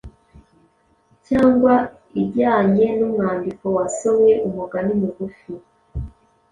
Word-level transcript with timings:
cyangwa 1.27 1.73
ijyanye 2.21 2.85
n’umwandiko 2.99 3.65
wasomwe, 3.77 4.31
umugani 4.47 4.93
mugufi, 5.01 5.53